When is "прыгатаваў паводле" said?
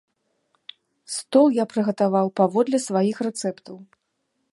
1.73-2.77